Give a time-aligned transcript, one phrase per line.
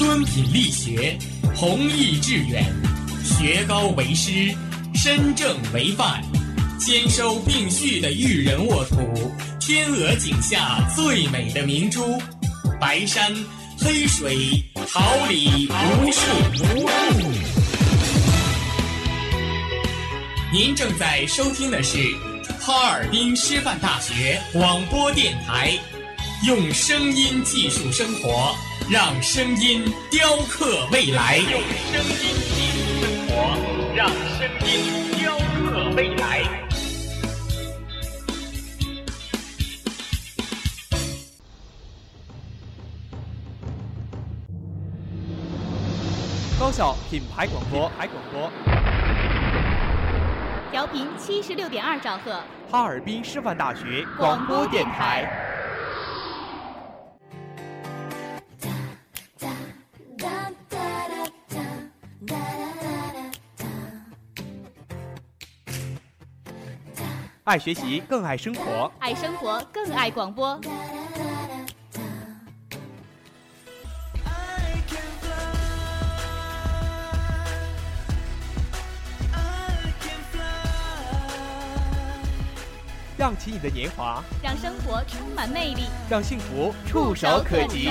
[0.00, 1.14] 敦品力学，
[1.54, 2.64] 弘毅致远，
[3.22, 4.50] 学高为师，
[4.94, 6.22] 身正为范，
[6.78, 8.96] 兼收并蓄的育人沃土，
[9.60, 12.18] 天鹅颈下最美的明珠，
[12.80, 13.30] 白山
[13.76, 16.20] 黑水，桃李无数。
[20.50, 21.98] 您正在收听的是
[22.58, 25.78] 哈尔滨师范大学广播电台，
[26.46, 28.56] 用声音技术生活。
[28.92, 31.60] 让声音雕刻未来，用
[31.92, 33.32] 声音记录生活，
[33.94, 36.42] 让声音雕刻未来。
[46.58, 48.50] 高校品牌广播，牌广播，
[50.72, 55.46] 调频七十六点二兆赫，哈尔滨师范大学广播电台。
[67.50, 70.56] 爱学习，更爱生活；爱生活，更爱广播。
[83.18, 87.90] 让起你的年华，让生活充满魅力，让幸福触手可及。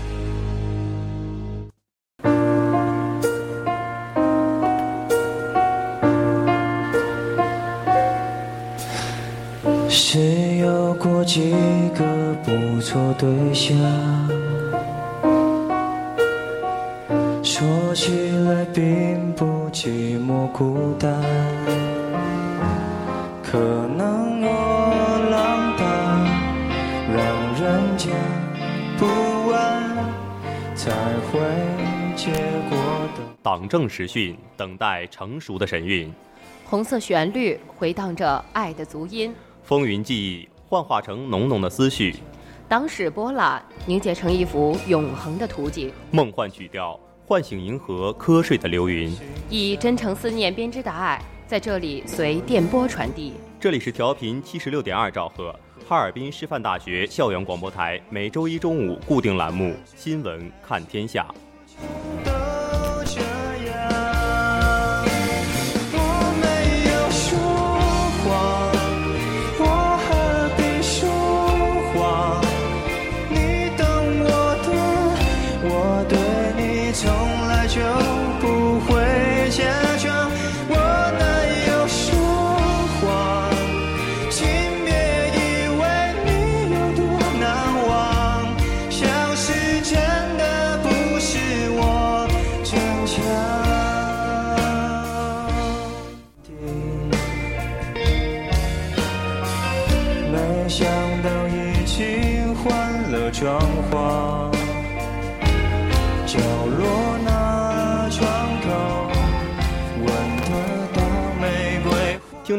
[17.43, 21.21] 说起来并不寂寞孤单，
[23.43, 24.49] 可能我
[25.29, 25.85] 浪荡，
[27.13, 27.19] 让
[27.61, 28.09] 人家
[28.97, 29.05] 不
[29.51, 29.95] 安，
[30.75, 30.91] 才
[31.27, 31.39] 会
[32.15, 32.31] 结
[32.67, 32.75] 果
[33.15, 33.21] 的。
[33.43, 36.11] 党政时讯，等待成熟的神韵。
[36.65, 39.31] 红色旋律回荡着爱的足音。
[39.63, 42.15] 风云记忆幻化成浓浓的思绪，
[42.71, 45.91] 党史波澜凝结成一幅永恒的图景。
[46.09, 49.13] 梦幻曲调唤醒银河瞌睡的流云，
[49.49, 53.33] 以真诚思念编织的爱，在这里随电波传递。
[53.59, 55.53] 这里是调频七十六点二兆赫，
[55.85, 61.27] 哈尔滨师范大学校园广播台，每周一中午固定栏目《新闻看天下》。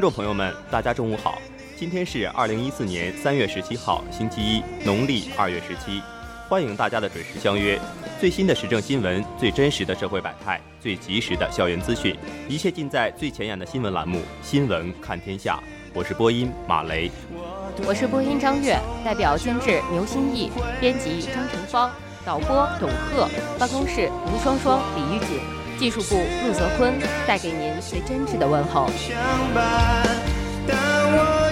[0.02, 1.38] 众朋友们，大家中午好！
[1.76, 6.02] 今天是二零一四年三月十七号，星期一，农历二月十七。
[6.49, 7.78] 欢迎大家的准时相约，
[8.19, 12.16] 最新的时政新闻，最真实的社会百态，最及时的校园资讯，
[12.49, 15.54] 一切尽在最前沿的新闻栏目《新闻看天下》。
[15.94, 17.08] 我是播音马雷，
[17.87, 20.50] 我是播音张悦，代表监制牛新义，
[20.81, 21.88] 编辑张成芳，
[22.25, 25.62] 导播董贺，办公室吴双双、李玉锦。
[25.79, 26.17] 技术部
[26.47, 26.93] 陆泽坤
[27.27, 28.89] 带给您最真挚的问候。
[28.97, 29.17] 相
[29.55, 30.07] 伴，
[30.67, 30.79] 但
[31.13, 31.51] 我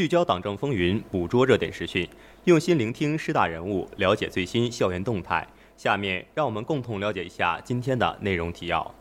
[0.00, 2.08] 聚焦党政风云，捕捉热点时讯，
[2.44, 5.46] 用心聆听师大人物，了解最新校园动态。
[5.76, 8.94] 下面让我们共同了解一下今天的内容提要。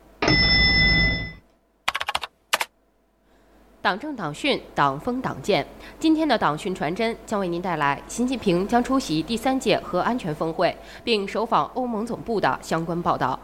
[3.81, 5.65] 党政党训，党风党建。
[5.97, 10.75] 今天的党训传真将为您带来习近平将出席第三届核安全峰会，
[11.05, 13.39] 并首访欧盟总部的相关报道。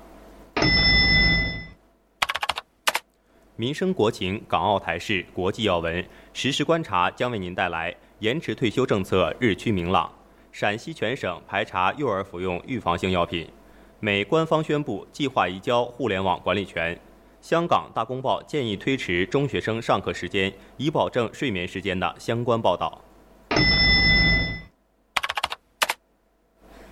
[3.57, 10.12] 民生国情、港澳台事、国际要闻，实时观察将为您带来延迟退休政策日趋明朗。
[10.52, 13.48] 陕西全省排查幼儿服用预防性药品。
[14.02, 17.00] 美官方宣布计划移交互联网管理权。
[17.40, 23.02] 香港大公报建议推迟中学生上课时间，以保证睡眠时间的相关报道。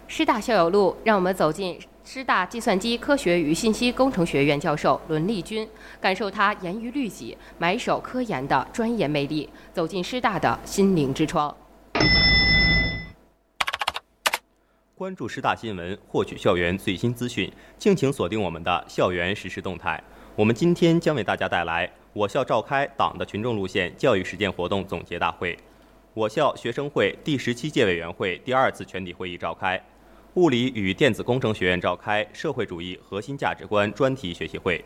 [0.07, 5.67] 师大校友录，让我们走进师大计算机科学与信息工程学院教授伦立军，
[6.01, 11.55] 感受他严于律己、埋首科研的专业魅力，走进师大的心灵之窗。
[14.95, 20.01] 关注师大新闻，获取校园最新资讯，敬请锁定我们的校园实时动态。
[20.35, 25.57] 我们今天将为大家带来我校召开党的群众路线教育实践活动总结大会，
[26.13, 29.81] 我校学生会第十七届委员会第二次全体会议召开，
[30.35, 34.83] 物理与电子工程学院召开社会主义核心价值观专题学习会，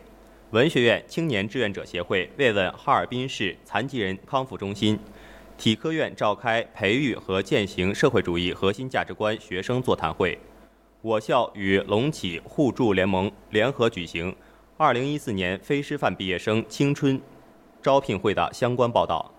[0.51, 4.99] 文学院青年志愿者协会慰问哈尔滨市残疾人康复中心。
[5.57, 10.37] 体科院召开培育和践行社会主义核心价值观学生座谈会，
[11.01, 14.35] 我校与龙企互助联盟联合举行
[14.75, 17.19] 二零一四年非师范毕业生青春
[17.81, 19.33] 招聘会的相关报道。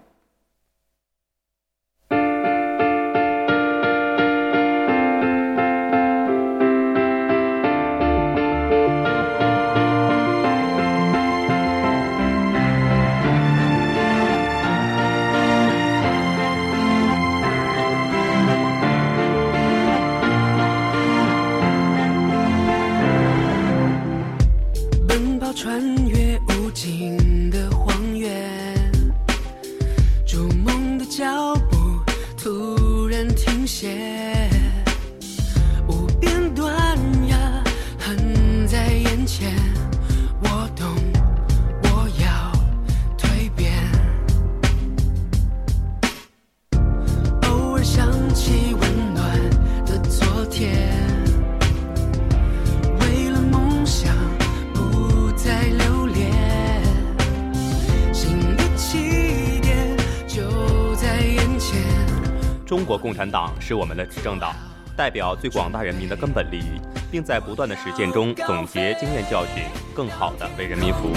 [63.69, 64.55] 是我们的执政党，
[64.97, 69.63] 代表最广大人民的根本利益，并在不断的实践中总结经验教训，
[69.95, 71.15] 更好的为人民服务。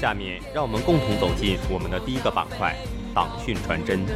[0.00, 2.76] 下面让我们共同走进我们的第一个板块——
[3.12, 4.06] 党训传真。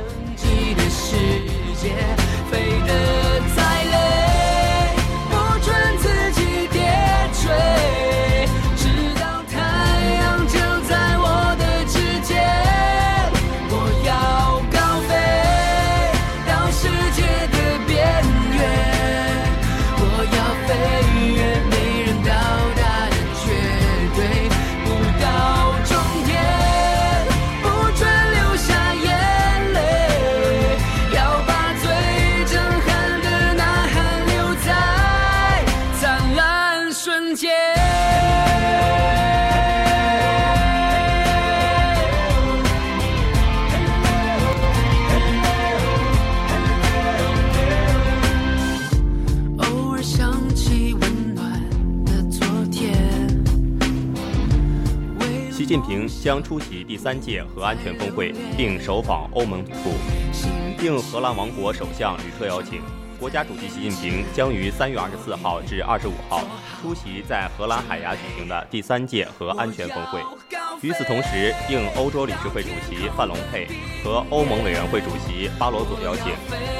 [56.25, 59.93] 将出席第三届核安全峰会，并首访欧盟部。
[60.83, 62.81] 应荷兰王国首相吕特邀请，
[63.21, 66.41] 国家主席习近平将于三月二十四号至二十五号
[66.81, 70.19] 出席在荷兰海牙举行的第三届核安全峰会。
[70.81, 73.69] 与此同时，应欧洲理事会主席范龙佩
[74.03, 76.33] 和欧盟委员会主席巴罗佐邀请，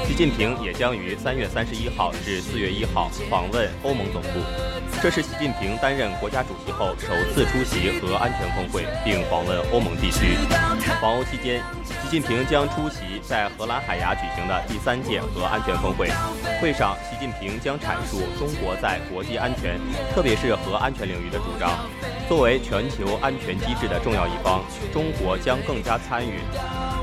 [0.07, 4.39] 习近平也将于三月三十一号至四月一号访问欧盟总部。
[5.01, 10.35] 这是习近平担任国家主席后首次出席核安全峰会，并访问欧盟地区。
[10.99, 11.61] 访欧期间，
[12.01, 16.09] 习近平将出席在荷兰海牙举行的第三届核安全峰会。
[16.59, 19.79] 会上，习近平将阐述中国在国际安全，
[20.15, 21.69] 特别是核安全领域的主张。
[22.27, 26.39] 作为全球安全机制的重要一方，中国将更加参与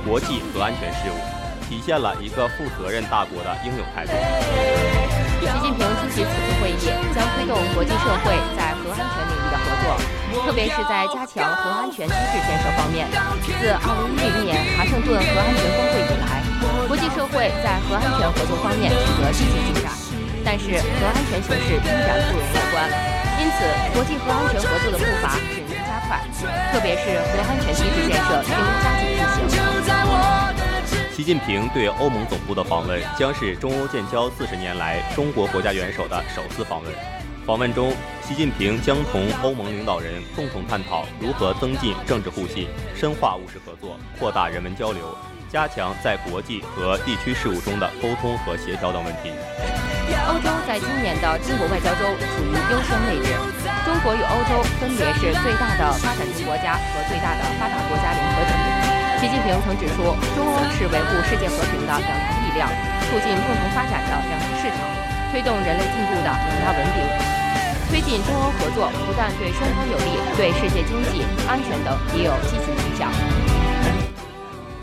[0.04, 4.71] 国际核安全事务，体现了一个负责任大国的应有态度。
[5.42, 9.98] 习近平出席此次会议，将推动国际社会在核安全领域的合作，
[10.46, 13.10] 特别是在加强核安全机制建设方面。
[13.58, 16.46] 自2010年华盛顿核安全峰会以来，
[16.86, 19.90] 国际社会在核安全合作方面取得积极进展，
[20.46, 22.86] 但是核安全形势依然不容乐观。
[23.42, 23.66] 因此，
[23.98, 26.22] 国际核安全合作的步伐只能加快，
[26.70, 30.51] 特别是核安全机制建设应加紧进行。
[31.14, 36.90] 习近平对欧盟总部的访问将是中欧建交四十年来中国国家元首的首次访问。
[37.46, 37.92] 访问中，
[38.26, 42.66] 习近平将同欧盟领导人共同探讨如何增进政治互信、
[42.96, 45.14] 深化务实合作、扩大人文交流、
[45.50, 49.28] 加强在国际和地区事务中的沟通和协调等问题。
[50.32, 53.36] 欧洲在今年的中国外交中处于优先位置。
[53.84, 58.51] 中国与欧洲分别是最大的发展中国家和最大的发达国家联合。
[59.22, 60.02] 习近平曾指出，
[60.34, 62.68] 中欧是维护世界和平的两大力量，
[63.06, 64.82] 促进共同发展的两大市场，
[65.30, 67.06] 推动人类进步的两大文明。
[67.88, 73.12] 推进中欧合作不但对双方有利，对世界经济、安全等也有积极影响。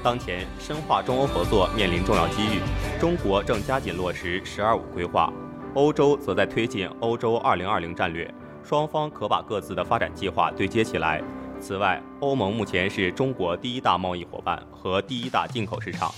[0.02, 2.62] 当前，深化中欧合作面临重要机遇。
[2.98, 5.30] 中国正加紧落实“十二五”规划，
[5.74, 11.22] 欧洲则在推进欧洲二零二零战略，双方可把各自的发展计划对接起来。
[11.62, 16.14] 此外，欧盟目前是中国第一大贸易伙伴和第一大进口市场，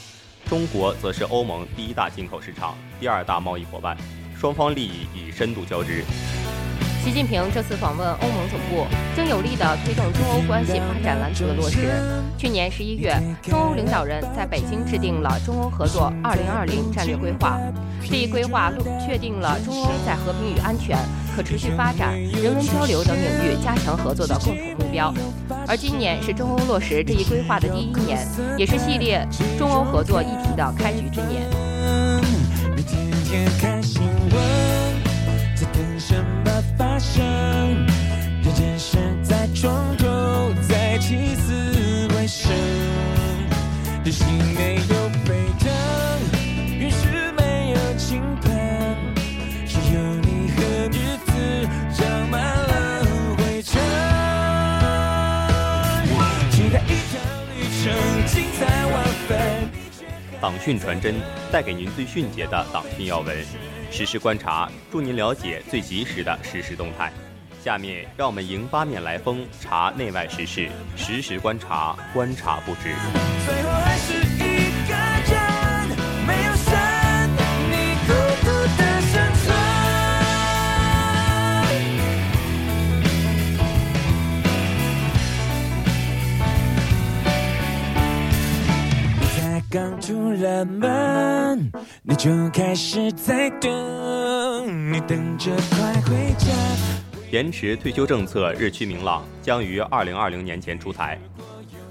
[0.45, 3.97] 中国则是欧盟第一大进口市场、第二大贸易伙伴，
[4.35, 6.03] 双方利益已深度交织。
[7.03, 8.85] 习近平这次访问欧盟总部，
[9.17, 11.79] 将有力地推动中欧关系发展蓝图的落实。
[12.37, 17.57] 去年十一月，中欧领导人在北京制定了中欧合作二零二零战略规划。
[18.07, 18.71] 这一规划
[19.03, 20.95] 确定了中欧在和平与安全、
[21.35, 25.11] 可持续发展、人文交流等领域加强合作的共同目标。
[25.67, 29.27] 而今年是中欧落实这一规划的第一年，也是系列
[29.57, 31.49] 中欧合作议题的开局之年。
[38.43, 42.51] 人间事在窗口，在起死回生。
[44.03, 45.69] 人心没有沸腾，
[46.79, 48.49] 于是没有倾盆，
[49.65, 51.29] 只有你和日子
[51.93, 53.05] 长满了
[53.37, 53.79] 灰尘。
[56.49, 57.21] 期待一条
[57.55, 57.93] 旅程，
[58.25, 58.93] 精彩万
[59.27, 59.29] 分。
[60.41, 61.15] 党讯传真，
[61.51, 63.37] 带给您最迅捷的党讯要闻。
[63.91, 67.11] 实时观察，助您了解最及时的实时动态。
[67.61, 73.90] 下面让我们迎八面来风，查内外时事，实时观察，观察不止。
[92.23, 96.53] 就开始在等，你等着快回家。
[97.31, 101.17] 延迟退休政策日趋明朗，将于二零二零年前出台。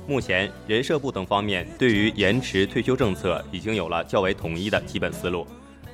[0.06, 5.44] 目前，人社部等方面对于延迟退休政策已经有了较为统一的基本思路。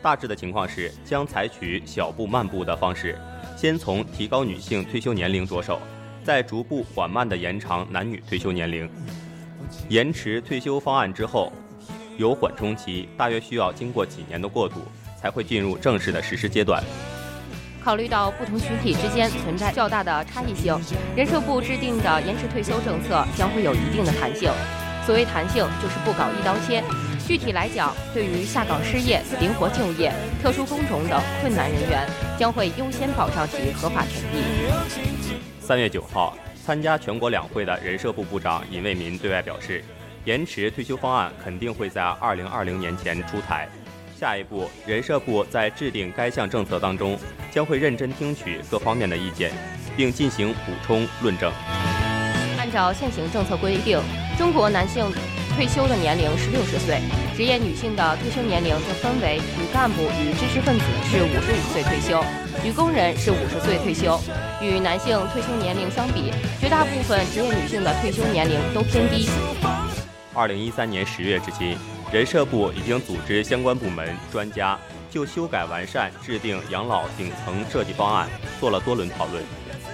[0.02, 3.18] 大致的情况是，将采取小步慢步的方式，
[3.56, 5.80] 先从提高女性退休年龄着手，
[6.22, 8.86] 再逐步缓慢地延长男女退休年龄。
[9.88, 11.50] 延迟退休方案之后。
[12.16, 14.76] 有缓冲期，大约需要经过几年的过渡，
[15.20, 16.82] 才会进入正式的实施阶段。
[17.84, 20.76] 考虑到不同群体之间存在较大的差异性，
[21.14, 24.50] 人社部制定的延迟退休政策将会有一定的弹性。
[25.04, 26.82] 所谓弹性，就是不搞一刀切。
[27.28, 32.08] 具体来讲，对于下岗失业、灵活就业、特殊工种等困难人员，
[32.38, 34.42] 将会优先保障其合法权益。
[35.60, 39.84] 三月九号，参加全国两会的人社部部长尹卫民对外表示。
[40.26, 43.68] 延迟退休方案肯定会在二零二零年前出台。
[44.18, 47.16] 下一步，人社部在制定该项政策当中，
[47.52, 49.52] 将会认真听取各方面的意见，
[49.96, 51.52] 并进行补充论证。
[52.58, 54.00] 按照现行政策规定，
[54.36, 55.04] 中国男性
[55.54, 56.98] 退休的年龄是六十岁，
[57.36, 62.24] 职业女性的退休年龄则分为女干部与知识分子是五十五岁退休，
[62.64, 64.18] 女工人是五十岁退休。
[64.60, 69.28] 与男性退休年龄相比，绝大部分职业女性的退休年龄都偏低。
[70.36, 71.74] 二零一三年十月至今，
[72.12, 74.78] 人社部已经组织相关部门专家
[75.10, 78.28] 就修改完善制定养老顶层设计方案
[78.60, 79.42] 做了多轮讨论。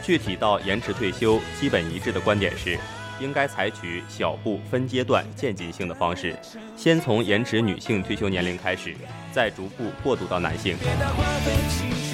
[0.03, 2.77] 具体到延迟退休，基本一致的观点是，
[3.21, 6.37] 应该采取小步分阶段渐进性的方式，
[6.77, 8.97] 先从延迟女性退休年龄开始，
[9.31, 10.77] 再逐步过渡到男性。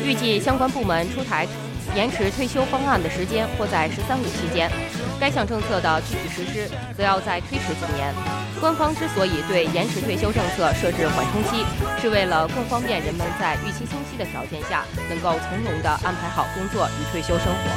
[0.05, 1.47] 预计相关部门出台
[1.95, 4.71] 延迟退休方案的时间或在“十三五”期间，
[5.19, 8.15] 该项政策的具体实施则要再推迟几年。
[8.61, 11.65] 官方之所以对延迟退休政策设置缓冲期，
[12.01, 17.69] 是为了更方便人们在预期清晰的条件下，能够从容地安排好工作与退休生活。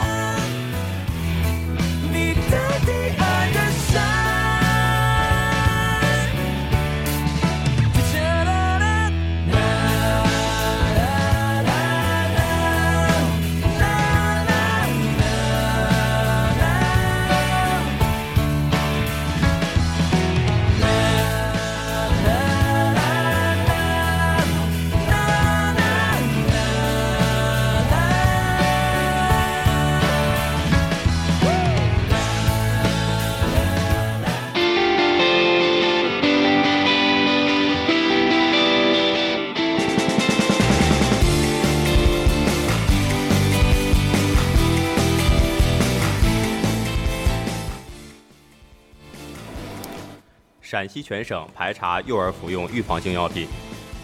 [50.71, 53.45] 陕西全省排查幼儿服用预防性药品，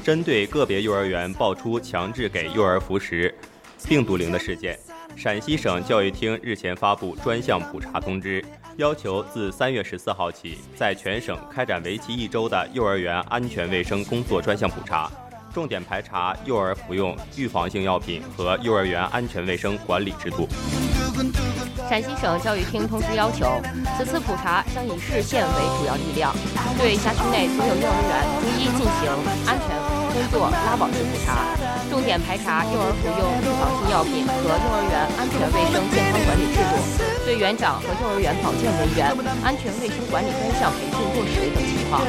[0.03, 3.33] 针对个别幼儿园爆出强制给幼儿服食
[3.87, 4.77] 病毒灵的事件，
[5.15, 8.43] 陕西省教育厅日前发布专项普查通知，
[8.75, 15.09] 要求自三月十四号起，在全省开展为期一周的幼儿园安全卫生工作专项普查，
[15.53, 20.45] 重点排查幼儿服用预防性药品和幼儿园安全卫生管理制度。
[21.89, 23.61] 陕西省教育厅通知要求，
[23.97, 26.35] 此次普查将以市县为主要力量，
[26.77, 29.09] 对辖区内所有幼儿园逐一进行
[29.49, 29.75] 安全
[30.13, 31.49] 工作拉网式普查，
[31.89, 39.09] 重点排查幼儿服用预防性药品和幼儿园安全卫生健康管理制度，对园长和幼儿园保健人员
[39.43, 42.01] 安全卫生管理专项培训落实等情况。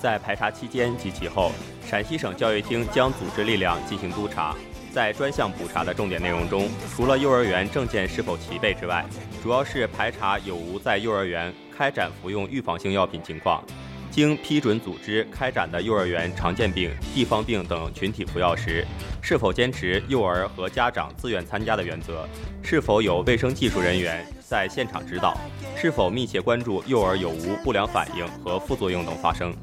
[0.00, 1.52] 在排查期间及其后，
[1.88, 4.54] 陕西省教育厅将组织力量进行督查。
[4.98, 9.06] 在专项普查的重点内容中，除了幼儿园证件是否齐备之外，
[9.40, 13.62] 主要是排查有无在幼儿园开展服用预防性药品情况，
[14.10, 18.84] 经批准组织开展的幼儿园常见病、地方病等群体服药时，
[19.22, 22.28] 是否坚持幼儿和家长自愿参加的原则，
[22.60, 25.38] 是否有卫生技术人员在现场指导，
[25.76, 29.54] 是否密切关注幼儿有无不良反应和副作用等发生。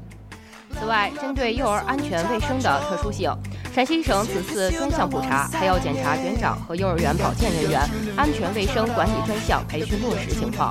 [0.78, 3.30] 此外，针对幼儿安全卫生的特殊性，
[3.74, 7.80] 陕西省此次专项普查还要检查园长和幼儿园保健人员
[8.16, 10.70] 安全卫生管理专项培训落实情况，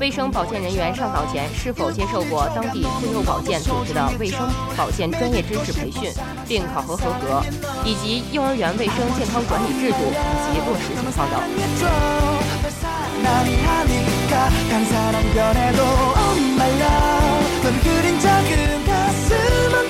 [0.00, 6.10] 卫生保健人员上岗前是否接受过当地妇幼保健组织的卫生保健专业知识培训
[6.48, 7.42] 并考核合格，
[7.84, 11.40] 以及幼儿园卫生健康管理制度以及落实情况等。
[19.32, 19.81] to my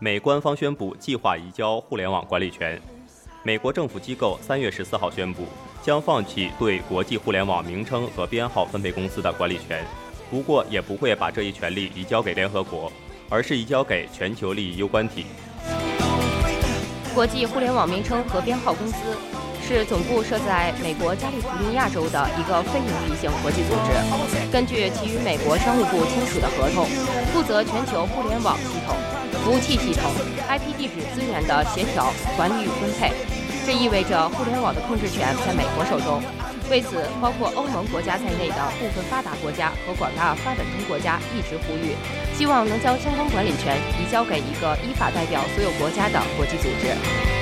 [0.00, 2.80] 美官方宣布计划移交互联网管理权。
[3.42, 5.42] 美国政府机构三月十四号宣布，
[5.82, 9.84] 将放弃对国际互联网名称和编号分配公司的管理权，
[10.30, 12.92] 不过也不会把这一权利移交给联合国，
[13.28, 15.26] 而是移交给全球利益攸关体。
[17.12, 19.16] 国际互联网名称和编号公司
[19.68, 23.92] 是总部设在美国加利福尼亚州的一个非营利性国际组织，
[24.50, 26.88] 根据其与美国商务部签署的合同，
[27.34, 28.96] 负责全球互联网系统。
[29.44, 30.10] 服务器系统、
[30.48, 33.12] IP 地址资源的协调、管理与分配，
[33.66, 36.22] 这意味着互联网的控制权在美国手中。
[36.70, 41.92] 为此，包括欧盟国家在内的部分发达国家和广大发展中国家一直呼吁，
[42.34, 47.37] 希望能将相关管理权移交给一个依法代表所有国家的国际组织。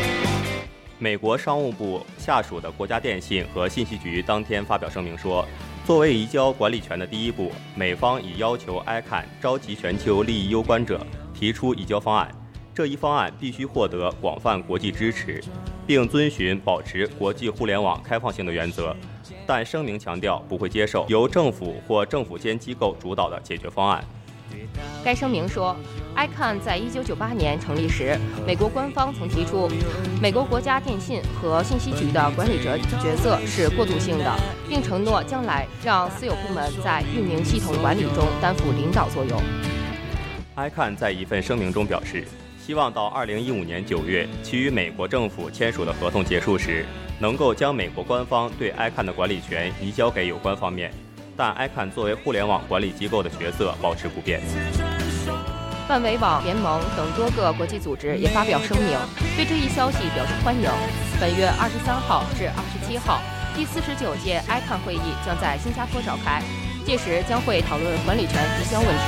[0.99, 5.47] 美国商务部下属的国家电信和信息局当天发表声明说。
[5.85, 12.29] 作为移交管理权的第一步，美方已要求 ICANN 召集全球利益攸关者，提出移交方案。
[12.75, 15.41] 这一方案必须获得广泛国际支持，
[15.87, 18.97] 并遵循保持国际互联网开放性的原则。
[19.47, 24.05] 但声明强调不会接受由政府或政府间机构主导的解决方案。
[25.05, 25.77] 该声明说
[26.17, 29.71] ，iCan 在1998年成立时，美国官方曾提出，
[30.21, 34.35] 美国国家电信和信息局的管理者角色是过渡性的，
[34.69, 39.41] 并承诺将来让私有部门在运营系统管理中担负领导作用。
[40.57, 42.25] iCan 在一份声明中表示，
[42.59, 46.85] 希望到2015年9月，其与美国政府签署的合同结束时，
[47.21, 50.91] 能够将美国官方对 iCan 的管理权移交给有关方面。
[51.37, 54.41] 但 ICANN 作为互联网管理机构的角色保持不变。
[55.89, 58.99] 万维网联盟等多个国际组织也发表声明，
[59.37, 60.69] 对这一消息表示欢迎。
[61.21, 63.21] 本月二十三号至二十七号，
[63.55, 66.43] 第四十九届 ICANN 会议将在新加坡召开，
[66.85, 69.01] 届时将会讨论管理权移交问题。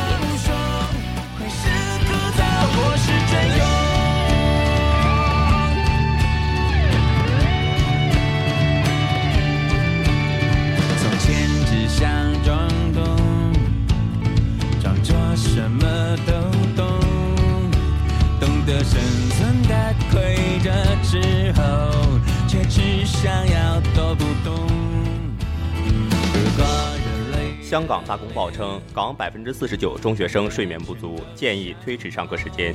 [27.63, 32.73] 香港大公报称，港百分之四十九中学生睡眠不足，建议推迟上课时间。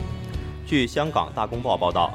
[0.68, 2.14] 据香港大公报报道，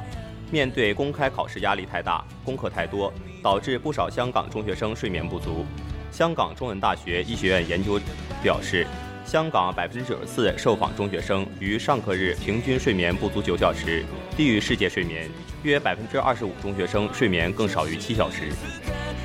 [0.51, 5.65] 面对公开考试压力太大，功课太多，导致不少香港中学生睡眠不足。
[6.11, 7.99] 香港中文大学医学院研究
[8.41, 8.85] 表示，
[9.25, 14.03] 香港百分之九十四受访中学生于上课日平均睡眠不足九小时，
[14.35, 15.29] 低于世界睡眠。
[15.63, 18.49] 约百分之二十五中学生睡眠更少于七小时。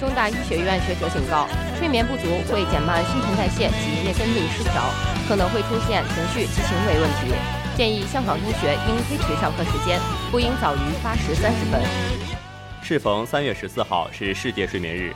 [0.00, 4.82] 中大医学院学者警告，睡眠不足会减慢新陈代谢及内分泌失调，
[5.28, 7.34] 可能会出现情绪及行为问题。
[7.76, 9.98] 建议香港中学应推迟上课时间，
[10.30, 11.80] 不应早于八时三十分。
[12.82, 15.14] 适逢三月十四号是世界睡眠日，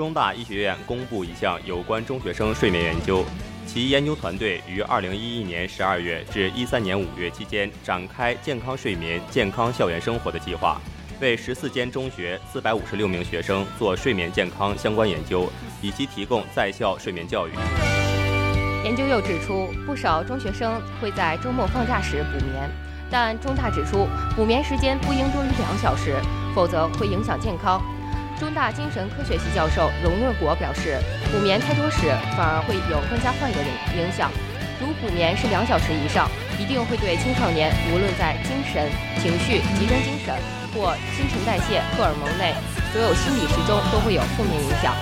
[0.00, 3.22] 中大医学院公布一项有关中学生睡眠研究。
[3.66, 10.80] 其研究团队于二零一一年十二月至一三年五月期间展开健康睡眠、健康校园生活的计划，
[11.20, 15.46] 为十四间中学四百五十六名学生做睡眠健康相关研究，
[15.82, 17.50] 以及提供在校睡眠教育。
[18.82, 22.70] 研究又指出，不少中学生会在周末放假时补眠，
[23.10, 26.16] 但中大指出，补眠时间不应多于两小时，
[26.54, 27.82] 否则会影响健康。
[28.40, 30.96] 中大精神科学系教授荣润国表示，
[31.30, 34.32] 补眠太多时反而会有更加坏的影影响。
[34.80, 36.26] 如补眠是两小时以上，
[36.58, 38.88] 一定会对青少年无论在精神、
[39.20, 40.34] 情绪、集中精神
[40.72, 42.54] 或新陈代谢、荷尔蒙内
[42.94, 44.96] 所有心理时钟都会有负面影响。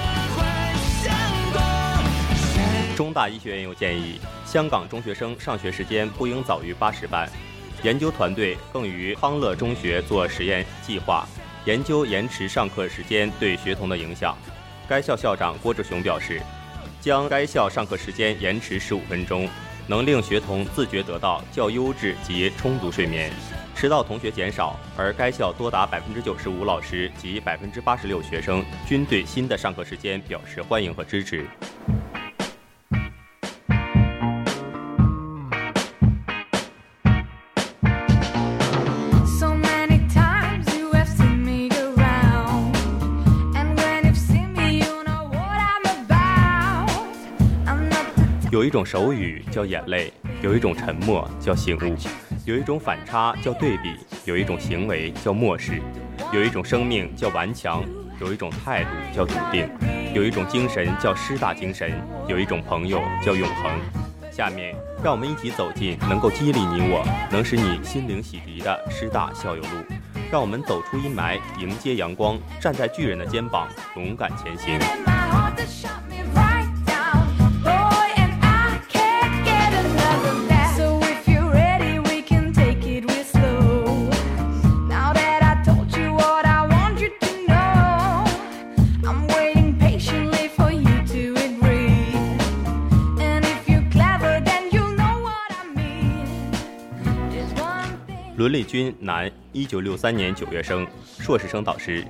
[2.96, 7.30] 中大医学院又建议，香港中学生上学时间不应早于八时半。
[7.84, 11.24] 研究团队更于康乐中学做实验计划。
[11.68, 14.34] 研究延迟上课时间对学童的影响。
[14.88, 16.40] 该校校长郭志雄表示，
[16.98, 19.46] 将该校上课时间延迟十五分钟，
[19.86, 23.30] 能令学童自觉得到较优质及充足睡眠，
[23.76, 24.80] 迟到同学减少。
[24.96, 31.46] 而该校多达百分之九十五老师及百分之八十六学生均对新的上课时间表示欢迎和支持。
[48.58, 51.94] 有一种手语叫眼泪，有一种沉默叫醒悟，
[52.44, 53.94] 有一种反差叫对比，
[54.24, 55.80] 有一种行为叫漠视，
[56.32, 57.84] 有一种生命叫顽强，
[58.20, 59.68] 有一种态度叫笃定，
[60.12, 61.92] 有一种精神叫师大精神，
[62.26, 63.70] 有一种朋友叫永恒。
[64.32, 69.68] 下面，让我们一起走进能够激励你我，能使你心灵洗涤的师大校友路。
[70.32, 74.80] 让我们走出阴霾，迎接阳光，站在巨人的肩膀，勇敢前行。
[98.48, 100.86] 伦立军，男，一九六三年九月生，
[101.18, 102.02] 硕士生导师，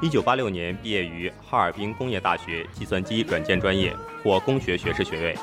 [0.00, 5.36] 一九八六年毕业于哈尔滨工业大学计算机软件专业，获工学学士学位，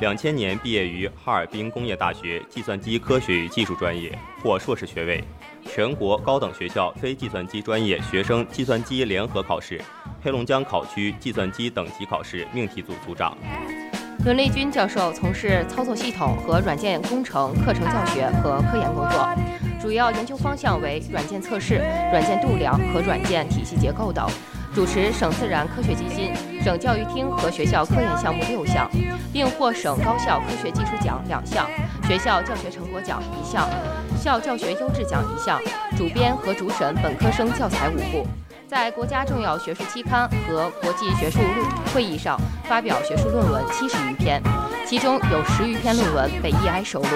[0.00, 4.12] 两千年毕业于哈尔滨工业大学计算机科学与技术专业，
[4.42, 5.22] 获硕士学位，
[5.66, 9.80] 全国高等学校非计算机专业学生计算机联合考试
[10.20, 13.38] 黑龙江考区计算机等级考试命题组组长。
[14.24, 19.28] 伦立军教授从事操作系统和软件工程课程教学和科研工作，
[19.82, 24.24] 主要研究方向为软件测试、软件度量和软件体系结构等。
[24.72, 28.88] 主持省自然科学基金、省教育厅和学校科研项目六项，
[29.32, 31.68] 并获省高校科学技术奖两项、
[32.04, 33.68] 学校教学成果奖一项、
[34.16, 35.60] 校教学优质奖一项，
[35.98, 38.24] 主编和主审本科生教材五部。
[38.68, 41.40] 在国家重要学术期刊和国际学术
[41.92, 44.40] 会议上发表学术论文七十余篇，
[44.86, 47.08] 其中有十余篇论文被 EI 收录。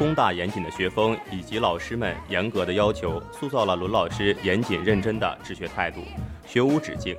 [0.00, 6.00] 工大严谨的学风以及老师们严格的要求，塑造了伦老师严谨认真的治学态度，
[6.46, 7.14] 学无止境。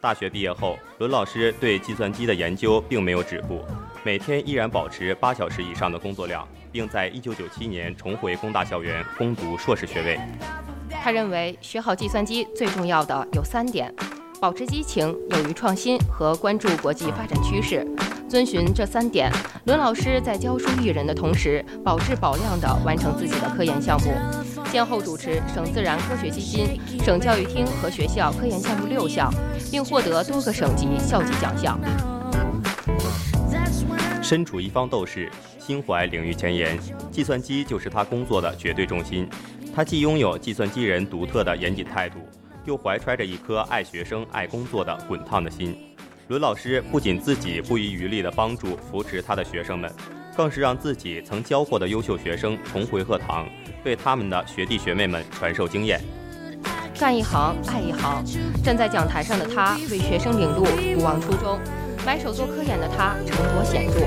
[0.00, 3.64] 大学毕业后，伦老师对计算机的研究并没有止步，
[4.02, 10.18] 每天依然保持八小时以上的工作量，并在一九九七年重回工大校园攻读硕士学位。
[10.90, 13.94] 他认为，学好计算机最重要的有三点：
[14.40, 17.86] 保持激情、勇于创新和关注国际发展趋势。
[18.28, 19.30] 遵循这三点，
[19.66, 24.12] 伦老师在教书育人的同时，保质保量地完成自己的科研项目，
[24.70, 29.32] 先后主持省自然科学基金、省教育厅和学校科研项目六项，
[29.70, 31.78] 并获得多个省级、校级奖项。
[34.20, 36.78] 身处一方斗士，心怀领域前沿，
[37.12, 39.28] 计算机就是他工作的绝对重心。
[39.74, 42.18] 他既拥有计算机人独特的严谨态度，
[42.64, 45.76] 又怀揣着一颗爱学生、爱工作的滚烫的心。
[46.28, 49.92] 伦老师不仅自己不遗余力地帮助扶持他的学生们，
[50.36, 53.46] 更是让自己曾教过的优秀学生重回课堂，
[53.84, 56.00] 为他们的学弟学妹们传授经验。
[56.98, 58.24] 干一行爱一行，
[58.62, 61.58] 站在讲台上的他为学生领路，不忘初衷；
[62.04, 64.00] 埋首做科研的他成果显著。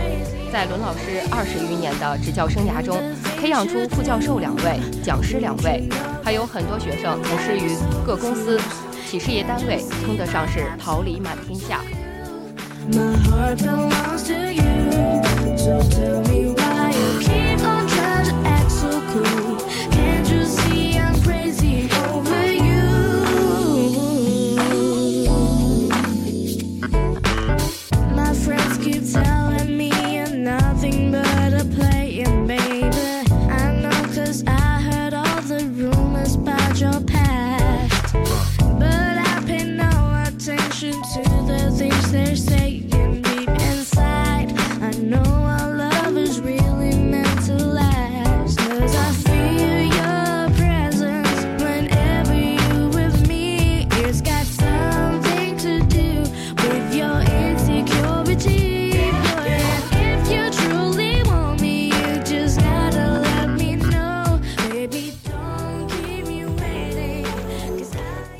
[0.51, 3.01] 在伦老师二十余年的执教生涯中，
[3.39, 5.89] 培养出副教授两位、讲师两位，
[6.23, 8.59] 还有很多学生从事于各公司、
[9.05, 11.81] 企事业单位，称得上是桃李满天下。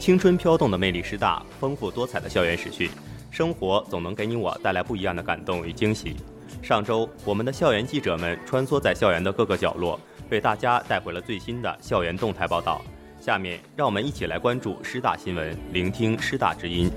[0.08, 2.90] 青春飘动的魅力师大，丰富多彩的校园时讯，
[3.30, 6.16] 生活总能给你我带来不一样的感动与惊喜。
[6.62, 12.82] 上周，我们的校园记者们穿梭在校园的各个角落，为大家带回了最新的校园动态报道。
[13.20, 16.90] 下面，让我们一起来关注师大新闻，聆听师大之音。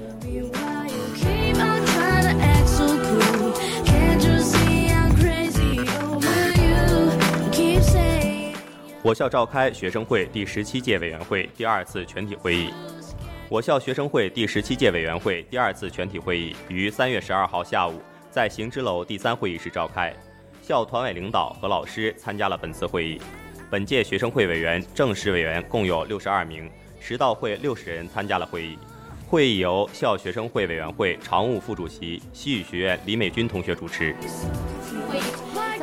[9.03, 12.71] 我校召开学生会第十七届委员会第二次全体会议。
[13.51, 20.15] 我校学生会第十七届委员会第二次全体会议于三月十二号下午在行知楼第三会议室召开，
[20.63, 23.21] 校团委领导和老师参加了本次会议。
[23.69, 28.79] 本届学生会委员、正式委员共有六十二名，实到会六十人参加了会议。
[29.27, 34.15] 会议由校学生会委员会常务副主席、西语学院李美君同学主持。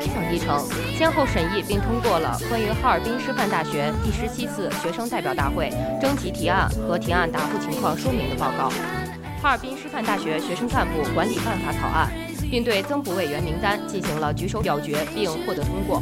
[0.08, 0.60] 三项议程，
[0.96, 5.70] 先后审议并通过了关于哈尔滨师范大学第十七次学生代表大会
[6.02, 8.70] 征集提案和提案答复情况说明的报告，
[9.42, 12.10] 哈尔滨师范大学学生干部管理办法草案，
[12.50, 16.02] 并对增补委员名单进行了举手表决并获得通过。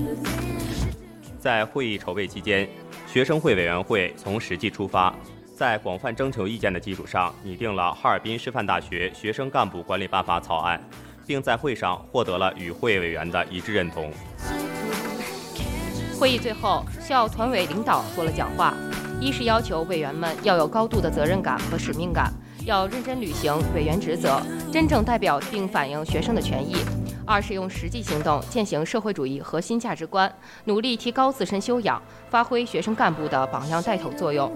[1.40, 2.68] 在会议筹备期间，
[3.08, 5.14] 学生会委员会从实际出发，
[5.56, 10.80] 在广泛征求意见的基础上，拟定了哈尔滨师范大学学生干部管理办法草案。
[11.26, 14.12] 并在会上获得了与会委员的一致认同。
[16.18, 18.74] 会议最后，校团委领导做了讲话，
[19.20, 22.32] 一是要求委员们要有高度的责任感和使命感，
[22.66, 26.78] 要认真履行委员职责，真正代表并反映学生的权益；
[27.26, 30.34] 二是用实际行动践行社会主义核心价值观，
[30.64, 34.50] 努力提高自身修养，发挥学生干部的榜样带头作用，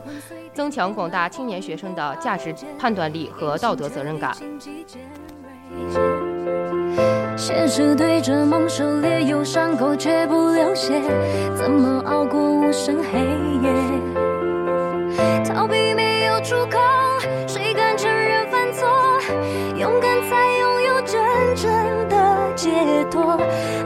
[0.53, 4.33] 增强广大青年学生的价值判断力和道德责任感。
[7.35, 11.01] 现实对着梦狩猎，有伤口却不流血，
[11.55, 13.19] 怎么熬过无声黑
[13.61, 13.71] 夜？
[15.45, 16.79] 逃避没有出口，
[17.47, 18.87] 谁敢承认犯错？
[19.75, 21.21] 勇敢才拥有真
[21.55, 21.71] 正
[22.09, 22.69] 的解
[23.09, 23.37] 脱。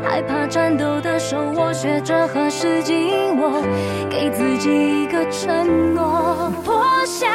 [0.04, 3.62] 害怕颤抖的手，我学着何时紧握，
[4.10, 6.52] 给自己一个承诺。
[6.64, 7.28] 破晓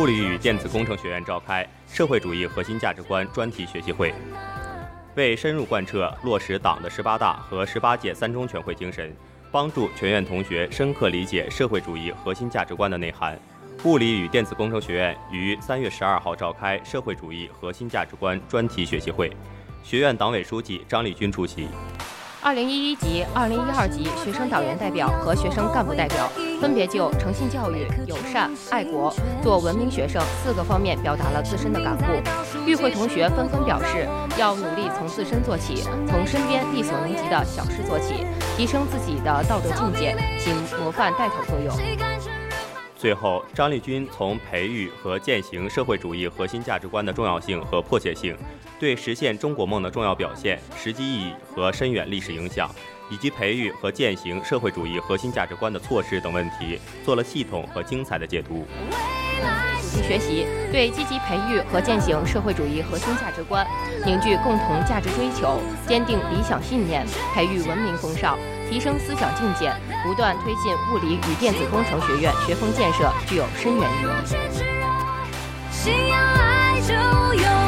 [0.00, 4.14] 物理与电子工程学院召开社会主义核心价值观专题学习会，
[5.14, 9.14] 为深入贯彻落实党的十八大和十八届三中全会精神，
[9.52, 13.38] 帮助全院同学深刻理解社会主义核心价值观的内涵。
[13.84, 19.30] 物理与电子工程学院于三月十二号召开社会主义核心价值观专题学习会，
[19.82, 21.68] 学院党委书记张立军出席。
[22.42, 26.26] 二零一一级、二零一二级学生党员代表和学生干部代表
[26.58, 32.66] 分别就诚信教育、友善、爱国、做文明学生四个方面表达了自身的感悟。
[32.66, 38.24] 与会同学纷纷表示，要努力从自身做起，从身边力所能及的小事做起，
[38.56, 40.50] 提升自己的道德境界，起
[40.82, 41.76] 模范带头作用。
[42.96, 48.34] 最后，张立军从培育和践行社会主义核心价值观的重要性和迫切性，
[48.80, 52.70] 对实现中国梦的重要表现、实际意义和深远历史影响，
[53.10, 58.66] 以及培育和践行社会主义核心价值观的措施等问题，做了系统和精彩的解读。
[59.92, 63.66] 主题学习对积极培育和践行社会主义核心价值观，
[64.06, 68.38] 凝聚共同价值追求，坚定理想信念，培育文明风尚，
[68.70, 69.70] 提升思想境界，
[70.02, 74.04] 不断推进物理与电子工程学院学风建设，具有深远意
[77.36, 77.59] 义。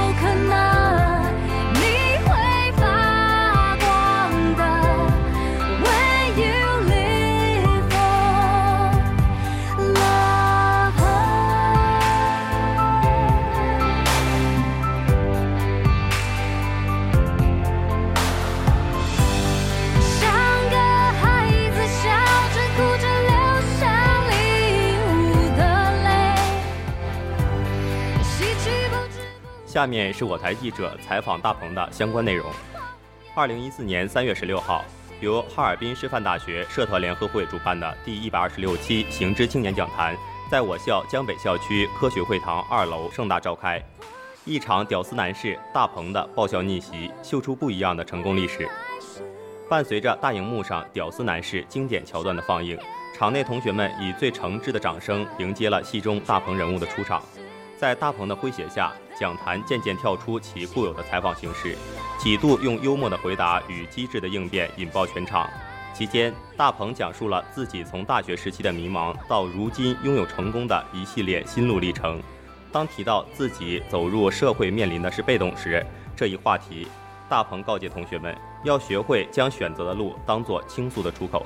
[29.73, 32.45] 下面是我台记者采访大鹏的相关内容。
[33.35, 34.85] 二零一四年三月十六号，
[35.23, 40.15] 由哈尔滨师范大学社团联合会主办的第一百二十六期行知青年讲坛，
[40.51, 43.83] 在我校江北校区科学会堂二楼盛大召开。
[44.45, 48.69] 一场屌丝男士大鹏的爆笑逆袭，秀出不一样的成功历史。
[49.71, 52.79] 伴随着大荧幕上“屌丝男士”经典桥段的放映，
[53.17, 57.23] 场内同学们以最诚挚的掌声迎接了戏中大鹏人物的出场。
[57.79, 61.77] 在大鹏的诙谐下，讲坛渐渐跳出其固有的采访形式，
[62.19, 65.49] 几度用幽默的回答与机智的应变引爆全场。
[65.95, 72.21] 期间，大鹏讲述了自己从大学时期的迷茫到如今拥有成功的一系列心路历程。
[72.73, 75.85] 当提到自己走入社会面临的是被动时，
[76.17, 76.89] 这一话题，
[77.29, 81.45] 大鹏告诫同学们要学会将选择的路当作倾诉的出口。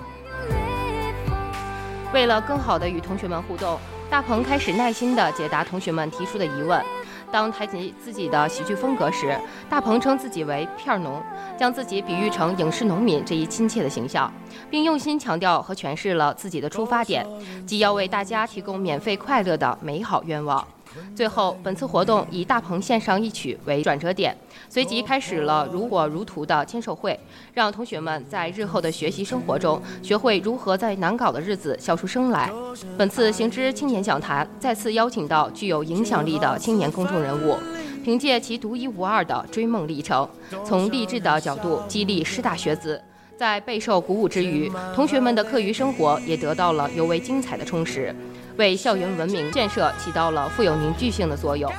[2.14, 6.81] 为了更好地与同学们互动，大鹏开始耐心地解答同学们提出的疑问。
[7.30, 11.22] 当谈及自己的喜剧风格时，大鹏称自己为片儿农，
[11.58, 14.32] 将自己比喻成影视农民这一亲切的形象，
[14.70, 17.26] 并用心强调和诠释了自己的出发点，
[17.66, 20.66] 即要为大家提供免费快乐的美好愿望。
[21.14, 24.37] 最后，本次活动以大鹏献上一曲为转折点，
[24.68, 27.18] 随即开始了如火如荼的签售会，
[27.54, 32.50] 让同学们在日后的学习生活中学会如何在难搞的日子笑出声来。
[32.96, 37.56] 本次行知青年讲坛再次邀请到具有影响力的青年公众人物，
[38.04, 40.29] 凭借其独一无二的追梦历程，
[40.64, 43.02] 从励志的角度激励师大学子。
[43.38, 48.14] 在备受鼓舞之余，同学们的课余生活也得到了尤为精彩的充实。
[48.59, 51.71] 为校园文明建设起到了富有凝聚性的作用。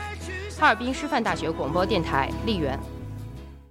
[0.60, 2.78] 哈尔滨师范大学广播电台丽媛。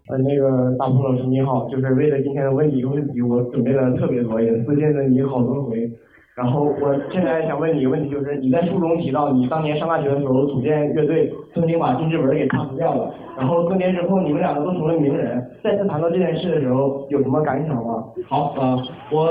[0.09, 5.91] 呃，那个大鹏老师你好，就是为了今天问你一个问题，我准备了特别多，也私信了你好多回。
[6.37, 13.13] 然后我现在想问你一个问题，就是你在书中提到你当年上大学的时候组建乐队，曾经把金志文给唱死掉了。
[13.37, 18.05] 然后多年之后你们两个都成了名人，再次谈到这件事的时候有什么感想吗？
[18.29, 18.79] 好，呃，
[19.11, 19.27] 我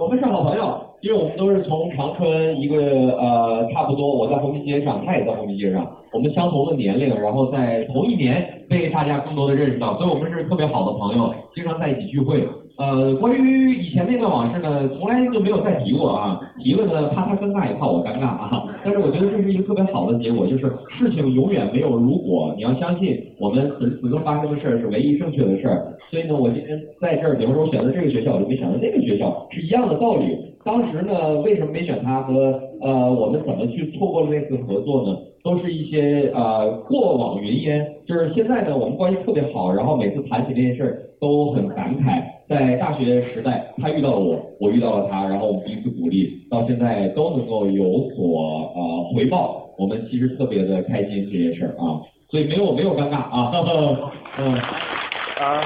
[0.00, 2.76] 我们是好朋友，因为我们都是从长春一个
[3.18, 12.46] 呃差不多，我在红旗街上，他也在红旗街上，我们相同的年龄，然后在同一年被大家更多的认识到，所以我们是特别好的朋友，经常在一起聚会。
[12.78, 16.40] 呃，关于以前那段往事呢，从来就没有再提过啊。
[16.62, 18.64] 提了呢，怕他尴尬，也怕我尴尬啊。
[18.82, 22.54] 但是我觉得这是一个特别好的结果，就是事情永远没有如果。
[22.56, 25.98] 你要相信，我们此此刻发生的事儿是唯一正确的事儿。
[26.10, 30.24] 所以呢，我今天在这儿，比如说我选择这个学校，我就没选择那个学校，是一样的道理。
[30.64, 35.16] 当时呢，为什么没选他和呃我们怎么去错过了那次合作呢？
[35.42, 37.86] 都是一些呃过往云烟。
[38.06, 42.22] 就是现在呢，我们关系特别好，然后每次谈起这件事儿都很感慨。
[42.48, 49.70] 在大学时代，他遇到了我，我遇到了他，然后我们彼此鼓励，到现在都能够有所呃回报。
[49.78, 54.54] 我们其实特别的开心这件事儿啊，所以没有没有尴尬啊，嗯。
[54.54, 55.60] 啊，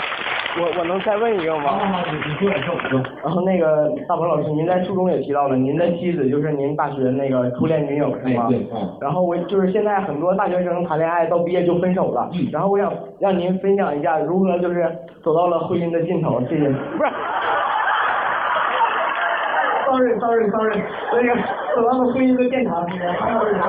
[0.59, 1.79] 我我能再问一个吗？
[3.23, 8.45] 然后那个大鹏老师，您在书中也提到了，您的妻子就是您大学那个初恋女友是吗？
[8.47, 14.91] 哎对嗯然后我就是现在很多大学生谈恋爱到毕业就分手了，嗯然后我想让您分享一下如何就是
[15.23, 16.69] 走到了婚姻的尽头，谢谢。
[16.97, 17.11] 不是。
[19.87, 20.83] Sorry Sorry Sorry，
[21.13, 21.29] 那个
[21.75, 23.61] 走到了婚姻的殿堂，那个还有啥？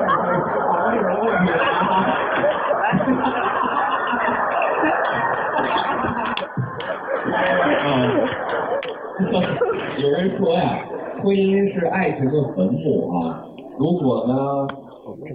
[10.00, 10.86] 有人说呀，
[11.22, 13.44] 婚姻是爱情的坟墓啊。
[13.78, 14.66] 如果呢，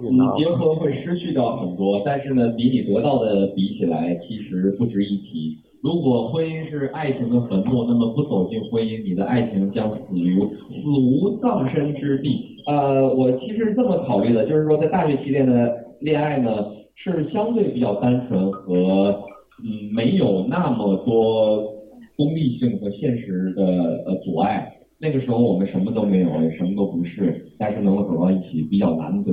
[0.00, 5.58] 你结婚会失去掉很多，但是呢，比你得到的比起来，其实不值一提。
[5.82, 12.56] 如果婚姻是爱情的坟墓，那么不走进婚姻，你的爱情将死于死无葬身之地。
[12.66, 19.14] 呃，我其实是这么考虑的，就是说在大学期间的恋爱呢，是相对比较单纯和
[19.62, 21.73] 嗯没有那么多
[22.16, 23.64] 功利性和现实的
[24.06, 24.70] 呃阻碍。
[24.98, 29.32] 那个时候我们什么都没有，也什么都不是，但是能够走到一起比较难得。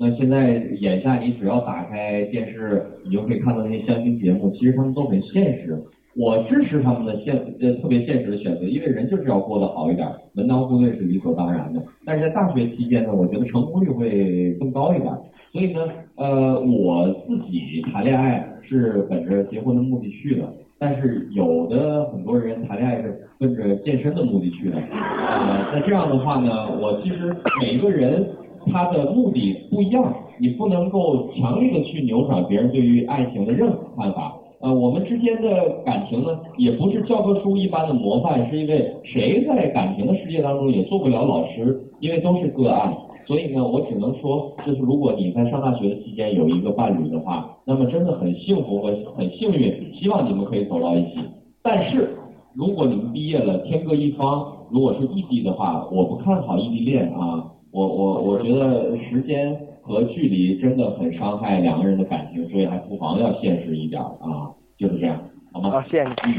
[0.00, 5.78] 那现在眼下你只要打开电视，你就可以看到那些相亲节目，其实他们都很现实。
[6.14, 11.82] 我支持他们的现呃特别现实的选择，因为人就是要过得好一点，门当户对是理所当然的。
[12.04, 15.12] 但是在大学期间呢，我觉得成功率会更高一点。
[15.52, 15.80] 所以呢，
[16.16, 20.52] 呃，我自己谈恋爱是本着结婚的目的去的，
[20.82, 24.76] 但是有的很多人谈恋爱是奔着健身的目的去的。
[24.76, 28.26] 呃，那这样的话呢，我其实每个人
[28.66, 34.34] 他的目的不一样，你不能够强力的去扭转别人对于爱情的任何看法。
[34.60, 42.92] 呃，我们之间的感情呢，也不是教科书一般的模范，是因为谁在感情的世界当中也做不了老师，因为都是个案。
[43.26, 51.20] 所以呢，我只能说，就是如果你在上大学的期间有一个伴侣的话，那么真的很幸福和很幸运，希望你们可以走到一起。
[51.62, 52.16] 但是，
[52.54, 57.44] 如果你们毕业了，天各一方，如果是异地的话，我不看好异地恋啊。
[57.70, 65.18] 我我我觉得时间和距离真的很伤害两个人的感情，所以还不妨要现实一点啊，就是这样，
[65.52, 65.70] 好吗？
[65.70, 66.10] 好，谢谢你。
[66.26, 66.38] 嗯。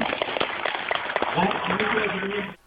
[1.36, 2.62] 来，你们说什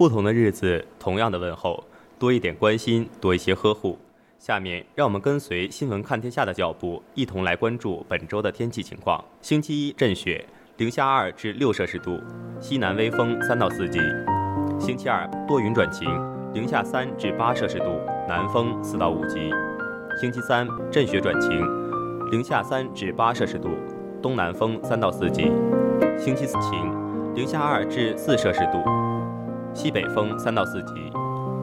[0.00, 1.84] 不同的日子，同样的问候，
[2.18, 3.98] 多一点关心，多一些呵护。
[4.38, 9.22] 下面让我们跟随新闻看天下的脚步，一同来关注本周的天气情况。
[9.42, 10.42] 星期一阵雪，
[10.78, 12.18] 零下二至六摄氏度，
[12.58, 14.00] 西南微风三到四级。
[14.78, 16.08] 星期二多云转晴，
[16.54, 19.50] 零下三至八摄氏度，南风四到五级。
[20.18, 21.50] 星期三阵雪转晴，
[22.30, 23.68] 零下三至八摄氏度，
[24.22, 25.52] 东南风三到四级。
[26.18, 26.90] 星期四晴，
[27.34, 28.82] 零下二至四摄氏度，
[29.74, 30.92] 西北风三到四级。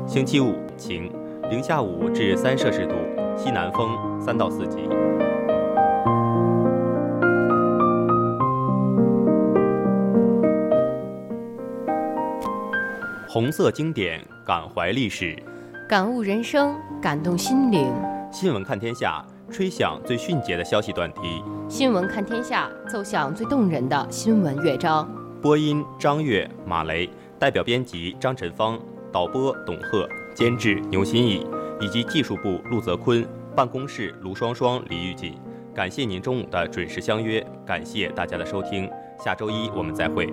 [0.05, 1.11] 星期五晴，
[1.49, 2.95] 零下五至三摄氏度，
[3.35, 3.89] 西南风
[4.19, 4.87] 三到四级。
[13.29, 15.37] 红色经典，感怀历史。
[15.87, 17.93] 感悟人生，感动心灵。
[18.31, 21.43] 新闻看天下，吹响最迅捷的消息短笛。
[21.69, 25.07] 新闻看天下，奏响最动人的新闻乐章。
[25.41, 27.07] 播音张悦、马雷，
[27.39, 28.79] 代表编辑张晨芳，
[29.11, 31.45] 导播董贺，监制牛新义，
[31.79, 33.23] 以及技术部陆泽坤，
[33.55, 35.37] 办公室卢双双、李玉锦。
[35.71, 38.89] 感谢您中午的准时相约，感谢大家的收听，
[39.23, 40.27] 下周一我们再会。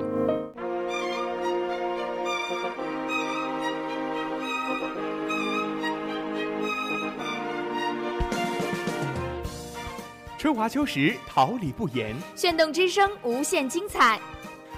[10.39, 12.17] 春华秋实，桃李不言。
[12.35, 14.19] 炫动之声，无限精彩。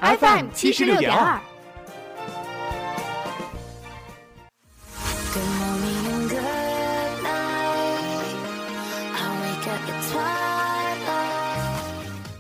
[0.00, 1.40] FM 七十六点二。